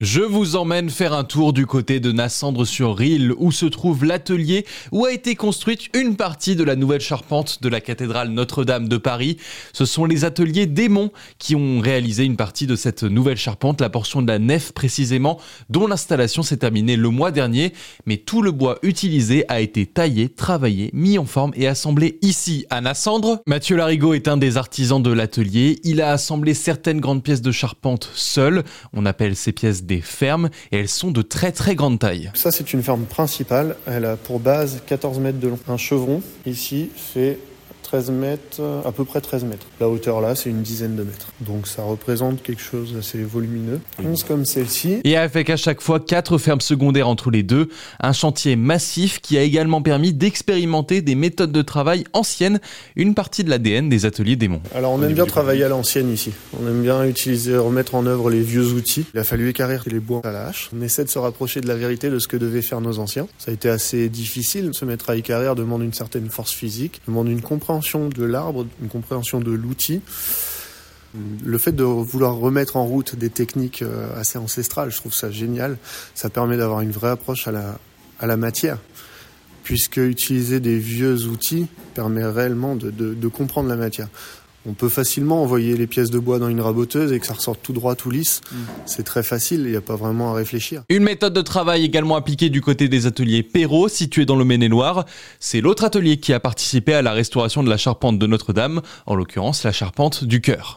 [0.00, 5.04] Je vous emmène faire un tour du côté de Nassandre-sur-Rille où se trouve l'atelier où
[5.04, 9.38] a été construite une partie de la nouvelle charpente de la cathédrale Notre-Dame de Paris.
[9.72, 13.90] Ce sont les ateliers Démon qui ont réalisé une partie de cette nouvelle charpente, la
[13.90, 17.72] portion de la nef précisément, dont l'installation s'est terminée le mois dernier.
[18.06, 22.66] Mais tout le bois utilisé a été taillé, travaillé, mis en forme et assemblé ici
[22.70, 23.42] à Nassandre.
[23.48, 25.80] Mathieu Larigot est un des artisans de l'atelier.
[25.82, 28.62] Il a assemblé certaines grandes pièces de charpente seul.
[28.92, 32.30] On appelle ces pièces des fermes et elles sont de très très grande taille.
[32.34, 35.58] Ça c'est une ferme principale, elle a pour base 14 mètres de long.
[35.66, 37.38] Un chevron ici fait
[37.88, 39.66] 13 mètres, à peu près 13 mètres.
[39.80, 41.32] La hauteur là, c'est une dizaine de mètres.
[41.40, 43.80] Donc ça représente quelque chose d'assez volumineux.
[44.04, 44.98] 11 comme celle-ci.
[45.04, 47.70] Et avec à chaque fois quatre fermes secondaires entre les deux,
[48.00, 52.60] un chantier massif qui a également permis d'expérimenter des méthodes de travail anciennes,
[52.94, 54.60] une partie de l'ADN des ateliers démons.
[54.74, 56.32] Alors on aime bien travailler à l'ancienne ici.
[56.62, 59.06] On aime bien utiliser, remettre en œuvre les vieux outils.
[59.14, 60.68] Il a fallu écarrir les bois à la hache.
[60.78, 63.28] On essaie de se rapprocher de la vérité de ce que devaient faire nos anciens.
[63.38, 64.68] Ça a été assez difficile.
[64.74, 68.88] Se mettre à écarrir demande une certaine force physique, demande une compréhension de l'arbre, une
[68.88, 70.00] compréhension de l'outil.
[71.44, 75.30] Le fait de vouloir remettre en route des techniques euh, assez ancestrales, je trouve ça
[75.30, 75.78] génial.
[76.14, 77.78] Ça permet d'avoir une vraie approche à la,
[78.20, 78.78] à la matière,
[79.62, 84.08] puisque utiliser des vieux outils permet réellement de, de comprendre la matière.
[84.66, 87.60] On peut facilement envoyer les pièces de bois dans une raboteuse et que ça ressorte
[87.62, 88.40] tout droit, tout lisse.
[88.50, 88.56] Mm.
[88.86, 90.82] C'est très facile, il n'y a pas vraiment à réfléchir.
[90.88, 95.04] Une méthode de travail également appliquée du côté des ateliers Perrault, situés dans le Maine-et-Loire.
[95.40, 99.14] C'est l'autre atelier qui a participé à la restauration de la charpente de Notre-Dame, en
[99.14, 100.66] l'occurrence la charpente du cœur.